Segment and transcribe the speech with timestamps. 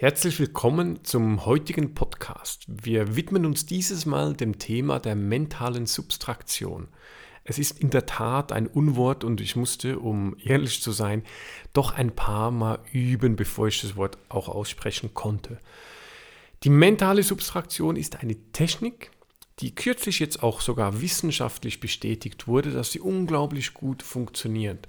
[0.00, 2.66] Herzlich willkommen zum heutigen Podcast.
[2.68, 6.86] Wir widmen uns dieses Mal dem Thema der mentalen Substraktion.
[7.42, 11.24] Es ist in der Tat ein Unwort und ich musste, um ehrlich zu sein,
[11.72, 15.58] doch ein paar Mal üben, bevor ich das Wort auch aussprechen konnte.
[16.62, 19.10] Die mentale Substraktion ist eine Technik,
[19.58, 24.86] die kürzlich jetzt auch sogar wissenschaftlich bestätigt wurde, dass sie unglaublich gut funktioniert.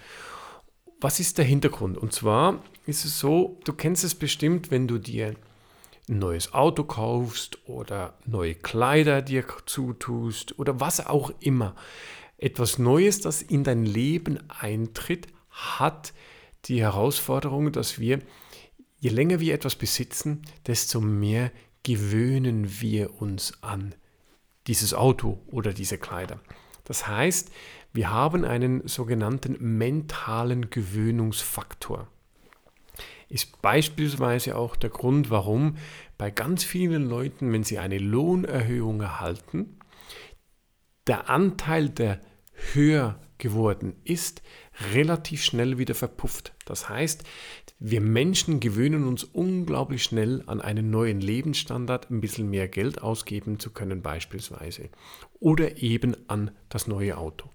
[1.02, 1.98] Was ist der Hintergrund?
[1.98, 5.36] Und zwar ist es so, du kennst es bestimmt, wenn du dir
[6.10, 11.76] ein neues Auto kaufst oder neue Kleider dir zutust oder was auch immer.
[12.38, 16.14] Etwas Neues, das in dein Leben eintritt, hat
[16.66, 18.20] die Herausforderung, dass wir,
[19.00, 21.52] je länger wir etwas besitzen, desto mehr
[21.84, 23.96] gewöhnen wir uns an
[24.68, 26.42] dieses Auto oder diese Kleider.
[26.84, 27.52] Das heißt,
[27.94, 32.08] wir haben einen sogenannten mentalen Gewöhnungsfaktor.
[33.30, 35.78] Ist beispielsweise auch der Grund, warum
[36.18, 39.78] bei ganz vielen Leuten, wenn sie eine Lohnerhöhung erhalten,
[41.08, 42.20] der Anteil, der
[42.74, 44.42] höher geworden ist,
[44.94, 46.54] relativ schnell wieder verpufft.
[46.66, 47.24] Das heißt,
[47.80, 53.60] wir Menschen gewöhnen uns unglaublich schnell an einen neuen Lebensstandard, ein bisschen mehr Geld ausgeben
[53.60, 54.90] zu können beispielsweise.
[55.40, 57.50] Oder eben an das neue Auto.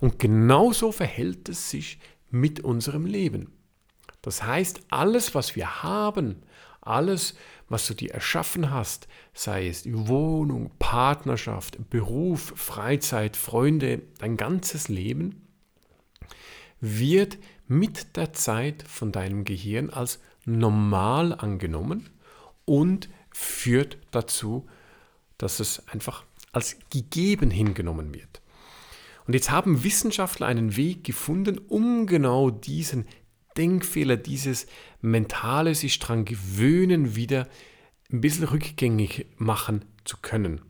[0.00, 1.98] Und genauso verhält es sich
[2.30, 3.52] mit unserem Leben.
[4.22, 6.42] Das heißt, alles, was wir haben,
[6.80, 7.36] alles,
[7.68, 15.48] was du dir erschaffen hast, sei es Wohnung, Partnerschaft, Beruf, Freizeit, Freunde, dein ganzes Leben,
[16.80, 22.08] wird mit der Zeit von deinem Gehirn als normal angenommen
[22.64, 24.66] und führt dazu,
[25.36, 28.40] dass es einfach als gegeben hingenommen wird.
[29.26, 33.06] Und jetzt haben Wissenschaftler einen Weg gefunden, um genau diesen
[33.58, 34.66] Denkfehler, dieses
[35.02, 37.46] mentale sich dran gewöhnen, wieder
[38.10, 40.62] ein bisschen rückgängig machen zu können,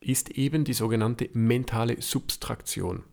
[0.00, 3.04] ist eben die sogenannte mentale Substraktion.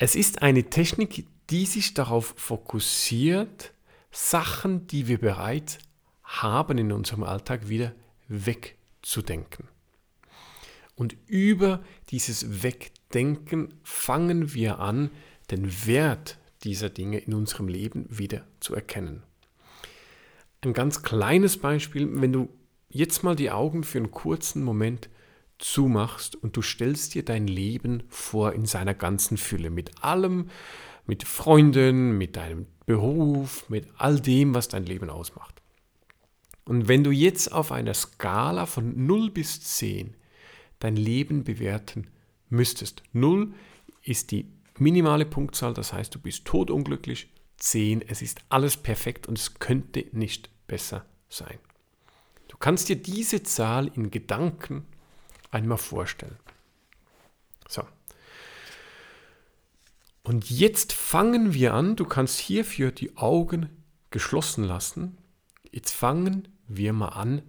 [0.00, 3.72] Es ist eine Technik, die sich darauf fokussiert,
[4.12, 5.78] Sachen, die wir bereits
[6.22, 7.92] haben in unserem Alltag, wieder
[8.28, 9.66] wegzudenken.
[10.94, 15.10] Und über dieses Wegdenken fangen wir an,
[15.50, 19.24] den Wert dieser Dinge in unserem Leben wieder zu erkennen.
[20.64, 22.48] Ein ganz kleines Beispiel, wenn du
[22.88, 25.08] jetzt mal die Augen für einen kurzen Moment
[25.58, 30.50] zumachst und du stellst dir dein Leben vor in seiner ganzen Fülle, mit allem,
[31.06, 35.60] mit Freunden, mit deinem Beruf, mit all dem, was dein Leben ausmacht.
[36.64, 40.14] Und wenn du jetzt auf einer Skala von 0 bis 10
[40.80, 42.08] dein Leben bewerten
[42.50, 43.52] müsstest, 0
[44.02, 44.46] ist die
[44.78, 50.06] minimale Punktzahl, das heißt, du bist todunglücklich, 10, es ist alles perfekt und es könnte
[50.12, 51.58] nicht besser sein.
[52.48, 54.86] Du kannst dir diese Zahl in Gedanken
[55.50, 56.36] einmal vorstellen.
[57.68, 57.82] So.
[60.22, 63.68] Und jetzt fangen wir an, du kannst hierfür die Augen
[64.10, 65.16] geschlossen lassen.
[65.70, 67.42] Jetzt fangen wir mal an,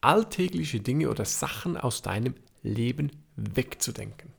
[0.00, 4.30] alltägliche Dinge oder Sachen aus deinem Leben wegzudenken.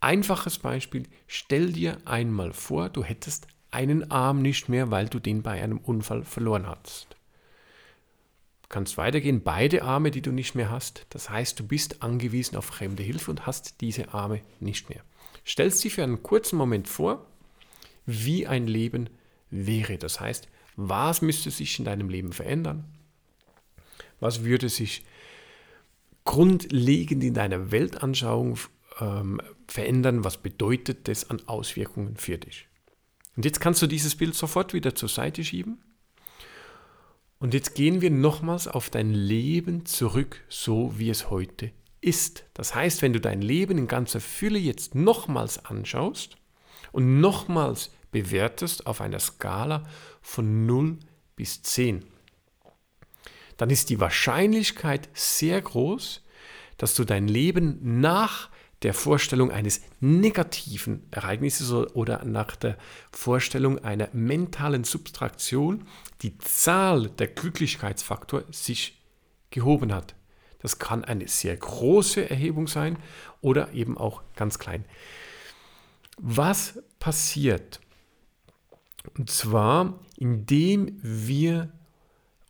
[0.00, 5.42] Einfaches Beispiel, stell dir einmal vor, du hättest einen Arm nicht mehr, weil du den
[5.42, 7.17] bei einem Unfall verloren hast
[8.68, 11.06] kannst weitergehen, beide Arme, die du nicht mehr hast.
[11.10, 15.02] Das heißt, du bist angewiesen auf fremde Hilfe und hast diese Arme nicht mehr.
[15.46, 17.26] Stellst dir für einen kurzen Moment vor,
[18.04, 19.08] wie ein Leben
[19.50, 19.96] wäre.
[19.96, 22.84] Das heißt, was müsste sich in deinem Leben verändern?
[24.20, 25.04] Was würde sich
[26.24, 28.58] grundlegend in deiner Weltanschauung
[29.00, 30.24] ähm, verändern?
[30.24, 32.68] Was bedeutet das an Auswirkungen für dich?
[33.36, 35.78] Und jetzt kannst du dieses Bild sofort wieder zur Seite schieben
[37.38, 42.44] und jetzt gehen wir nochmals auf dein Leben zurück, so wie es heute ist.
[42.54, 46.36] Das heißt, wenn du dein Leben in ganzer Fülle jetzt nochmals anschaust
[46.92, 49.84] und nochmals bewertest auf einer Skala
[50.20, 50.98] von 0
[51.36, 52.04] bis 10,
[53.56, 56.22] dann ist die Wahrscheinlichkeit sehr groß,
[56.76, 58.50] dass du dein Leben nach
[58.82, 62.76] der Vorstellung eines negativen Ereignisses oder nach der
[63.10, 65.84] Vorstellung einer mentalen Subtraktion
[66.22, 69.02] die Zahl der Glücklichkeitsfaktor sich
[69.50, 70.14] gehoben hat.
[70.60, 72.98] Das kann eine sehr große Erhebung sein
[73.40, 74.84] oder eben auch ganz klein.
[76.16, 77.80] Was passiert?
[79.16, 81.72] Und zwar, indem wir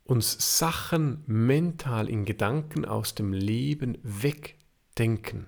[0.04, 5.46] uns Sachen mental in Gedanken aus dem Leben wegdenken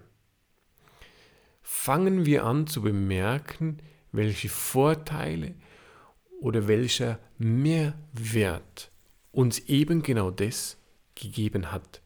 [1.73, 3.79] fangen wir an zu bemerken,
[4.11, 5.55] welche Vorteile
[6.41, 8.91] oder welcher Mehrwert
[9.31, 10.79] uns eben genau das
[11.15, 12.03] gegeben hat.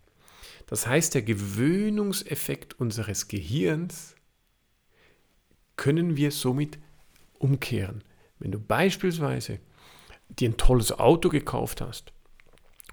[0.67, 4.15] Das heißt, der Gewöhnungseffekt unseres Gehirns
[5.77, 6.79] können wir somit
[7.39, 8.05] umkehren.
[8.39, 9.61] Wenn du beispielsweise
[10.29, 12.13] dir ein tolles Auto gekauft hast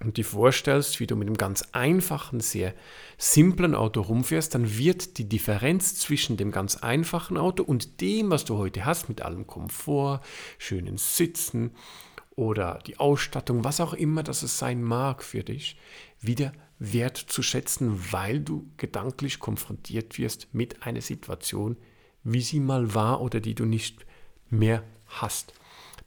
[0.04, 2.74] und dir vorstellst, wie du mit einem ganz einfachen, sehr
[3.18, 8.44] simplen Auto rumfährst, dann wird die Differenz zwischen dem ganz einfachen Auto und dem, was
[8.44, 10.20] du heute hast, mit allem Komfort,
[10.58, 11.72] schönen Sitzen
[12.34, 15.76] oder die Ausstattung, was auch immer das es sein mag für dich,
[16.20, 21.76] wieder wert zu schätzen, weil du gedanklich konfrontiert wirst mit einer Situation,
[22.24, 24.04] wie sie mal war oder die du nicht
[24.50, 25.52] mehr hast.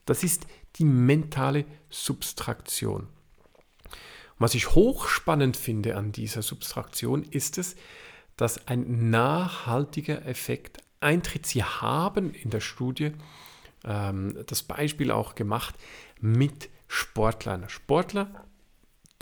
[0.06, 3.07] Das ist die mentale Substraktion.
[4.38, 7.76] Was ich hochspannend finde an dieser Substraktion ist es,
[8.38, 11.46] dass ein nachhaltiger Effekt eintritt.
[11.46, 13.14] Sie haben in der Studie
[13.86, 15.76] ähm, das Beispiel auch gemacht
[16.20, 17.70] mit Sportlern.
[17.70, 18.46] Sportler,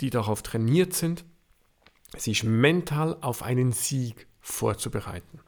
[0.00, 1.24] die darauf trainiert sind,
[2.16, 5.40] sich mental auf einen Sieg vorzubereiten.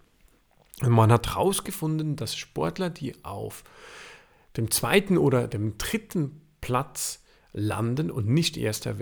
[0.83, 3.65] Und man hat herausgefunden, dass Sportler, die auf
[4.57, 7.23] dem zweiten oder dem dritten Platz
[7.53, 8.99] landen und nicht Erster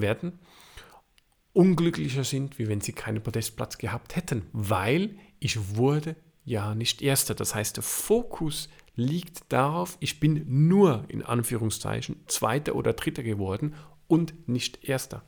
[0.00, 0.38] werden,
[1.52, 7.34] unglücklicher sind, wie wenn sie keinen Podestplatz gehabt hätten, weil ich wurde ja nicht Erster.
[7.34, 13.74] Das heißt, der Fokus liegt darauf, ich bin nur in Anführungszeichen Zweiter oder Dritter geworden
[14.06, 15.24] und nicht Erster.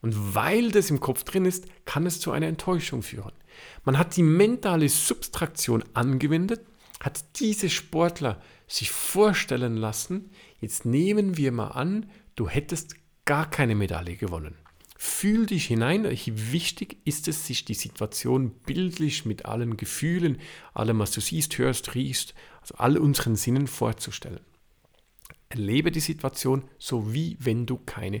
[0.00, 3.32] Und weil das im Kopf drin ist, kann es zu einer Enttäuschung führen.
[3.84, 6.66] Man hat die mentale Substraktion angewendet,
[7.00, 10.30] hat diese Sportler sich vorstellen lassen,
[10.60, 12.96] jetzt nehmen wir mal an, du hättest
[13.32, 14.56] gar keine Medaille gewonnen.
[14.98, 20.38] Fühl dich hinein, wie wichtig ist es, sich die Situation bildlich mit allen Gefühlen,
[20.74, 24.40] allem, was du siehst, hörst, riechst, also all unseren Sinnen vorzustellen.
[25.48, 28.20] Erlebe die Situation so, wie wenn du keine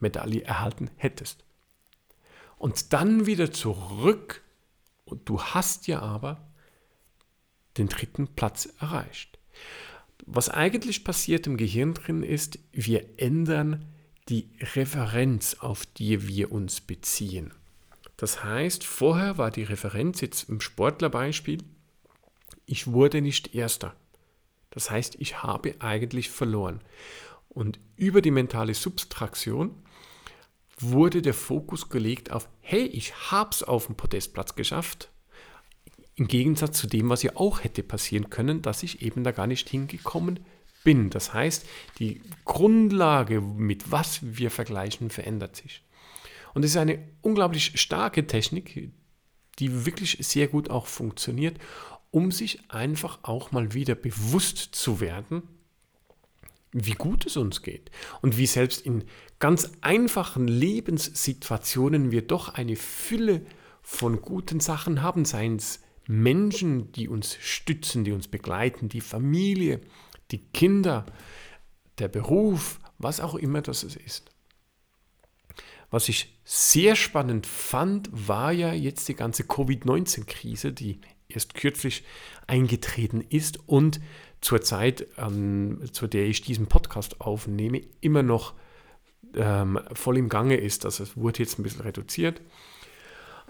[0.00, 1.44] Medaille erhalten hättest.
[2.58, 4.42] Und dann wieder zurück
[5.04, 6.44] und du hast ja aber
[7.78, 9.38] den dritten Platz erreicht.
[10.26, 13.93] Was eigentlich passiert im Gehirn drin ist, wir ändern
[14.28, 17.52] die Referenz, auf die wir uns beziehen.
[18.16, 21.62] Das heißt, vorher war die Referenz jetzt im Sportlerbeispiel,
[22.66, 23.94] ich wurde nicht erster.
[24.70, 26.80] Das heißt, ich habe eigentlich verloren.
[27.48, 29.74] Und über die mentale Substraktion
[30.78, 35.10] wurde der Fokus gelegt auf, hey, ich habe es auf dem Podestplatz geschafft.
[36.16, 39.46] Im Gegensatz zu dem, was ja auch hätte passieren können, dass ich eben da gar
[39.46, 40.40] nicht hingekommen
[40.84, 41.10] bin.
[41.10, 41.66] Das heißt,
[41.98, 45.82] die Grundlage, mit was wir vergleichen, verändert sich.
[46.54, 48.92] Und es ist eine unglaublich starke Technik,
[49.58, 51.58] die wirklich sehr gut auch funktioniert,
[52.10, 55.42] um sich einfach auch mal wieder bewusst zu werden,
[56.70, 57.90] wie gut es uns geht
[58.20, 59.04] und wie selbst in
[59.38, 63.42] ganz einfachen Lebenssituationen wir doch eine Fülle
[63.82, 69.80] von guten Sachen haben, seien es Menschen, die uns stützen, die uns begleiten, die Familie,
[70.30, 71.06] die Kinder,
[71.98, 74.30] der Beruf, was auch immer das ist.
[75.90, 82.04] Was ich sehr spannend fand, war ja jetzt die ganze Covid-19-Krise, die erst kürzlich
[82.46, 84.00] eingetreten ist und
[84.40, 88.54] zur Zeit, ähm, zu der ich diesen Podcast aufnehme, immer noch
[89.34, 90.84] ähm, voll im Gange ist.
[90.84, 92.40] Also es wurde jetzt ein bisschen reduziert.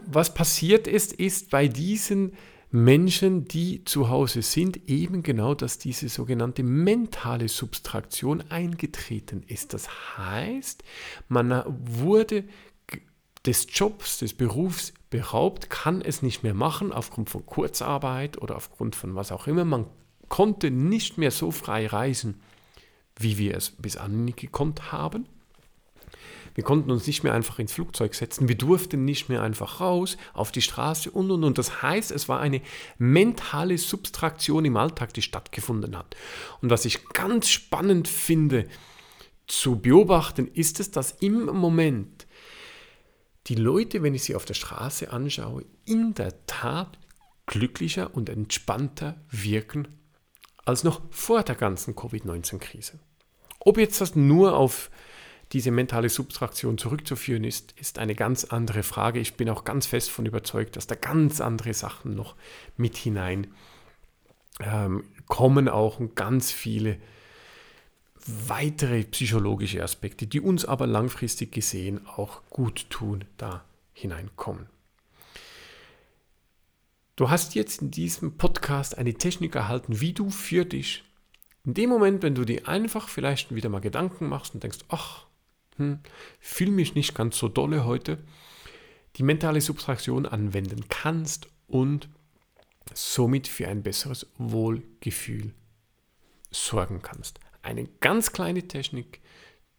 [0.06, 2.34] Was passiert ist, ist bei diesen
[2.74, 9.74] Menschen, die zu Hause sind, eben genau, dass diese sogenannte mentale Substraktion eingetreten ist.
[9.74, 10.82] Das heißt,
[11.28, 12.42] man wurde
[13.46, 18.96] des Jobs, des Berufs beraubt, kann es nicht mehr machen aufgrund von Kurzarbeit oder aufgrund
[18.96, 19.64] von was auch immer.
[19.64, 19.86] Man
[20.28, 22.40] konnte nicht mehr so frei reisen,
[23.16, 23.96] wie wir es bis
[24.34, 25.28] gekonnt haben.
[26.54, 28.48] Wir konnten uns nicht mehr einfach ins Flugzeug setzen.
[28.48, 31.58] Wir durften nicht mehr einfach raus auf die Straße und und und.
[31.58, 32.62] Das heißt, es war eine
[32.98, 36.14] mentale Substraktion im Alltag, die stattgefunden hat.
[36.62, 38.66] Und was ich ganz spannend finde
[39.46, 42.26] zu beobachten, ist es, dass im Moment
[43.48, 46.98] die Leute, wenn ich sie auf der Straße anschaue, in der Tat
[47.46, 49.88] glücklicher und entspannter wirken
[50.64, 52.98] als noch vor der ganzen Covid-19-Krise.
[53.60, 54.90] Ob jetzt das nur auf
[55.54, 59.20] diese mentale Subtraktion zurückzuführen ist, ist eine ganz andere Frage.
[59.20, 62.34] Ich bin auch ganz fest davon überzeugt, dass da ganz andere Sachen noch
[62.76, 63.46] mit hinein
[64.60, 66.98] ähm, kommen auch und ganz viele
[68.26, 74.66] weitere psychologische Aspekte, die uns aber langfristig gesehen auch gut tun, da hineinkommen.
[77.14, 81.04] Du hast jetzt in diesem Podcast eine Technik erhalten, wie du für dich
[81.64, 85.26] In dem Moment, wenn du dir einfach vielleicht wieder mal Gedanken machst und denkst, ach,
[85.76, 86.00] hm,
[86.40, 88.18] fühle mich nicht ganz so dolle heute,
[89.16, 92.08] die mentale Subtraktion anwenden kannst und
[92.92, 95.54] somit für ein besseres Wohlgefühl
[96.50, 97.40] sorgen kannst.
[97.62, 99.20] Eine ganz kleine Technik,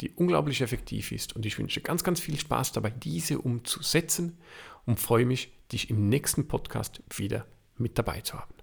[0.02, 4.38] die unglaublich effektiv ist und ich wünsche ganz, ganz viel Spaß dabei, diese umzusetzen
[4.86, 7.46] und freue mich, dich im nächsten Podcast wieder
[7.78, 8.55] mit dabei zu haben.